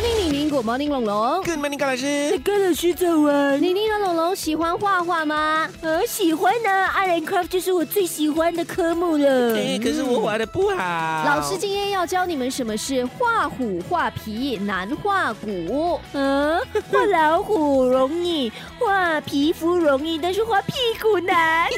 [0.00, 0.48] morning，宁宁。
[0.48, 1.42] Good morning，龙龙。
[1.42, 2.38] Good morning，高老师。
[2.42, 3.60] 跟老师早安。
[3.60, 5.68] 宁宁和龙龙喜欢画画吗？
[5.82, 9.56] 呃，喜欢呢、a r t and Craft 就是我最喜欢的科目了。
[9.56, 10.76] 哎，可是我画的不好。
[11.26, 16.00] 老师今天要教你们什么是画虎画皮难画骨。
[16.12, 16.58] 嗯，
[16.90, 18.50] 画老虎容易，
[19.20, 21.68] 画皮肤容易，但是画屁股难。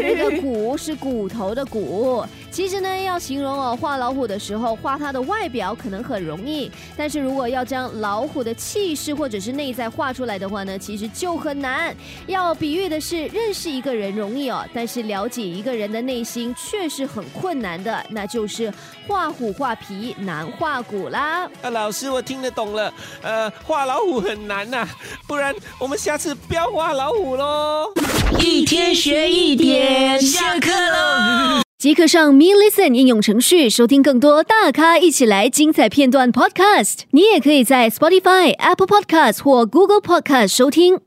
[0.00, 2.24] 那个骨是骨头的骨。
[2.52, 11.92] 其实呢，要形容哦，画老虎的时候，画它的外表可能很容易，但是如果要将老虎的气势或者是内在画出来的话呢，其实就很难。
[12.28, 18.72] 要比喻的是，认识一个人容易哦，但是了解一个人的内心却是很困难的，那就是
[19.08, 21.50] 画虎画皮难画骨啦。
[21.60, 22.94] 啊，老师，我听得懂了。
[23.20, 24.88] 呃，画老虎很难呐、
[25.26, 27.90] 不然我们下次不要画老虎喽。
[28.38, 31.62] 一天学一点，下课喽。
[31.78, 37.04] 即刻上 Me Listen 应用程序收听更多大咖一起来精彩片段 Podcast。
[37.12, 40.98] 你也可以在 Spotify、Apple Podcast 或 Google Podcast 收听。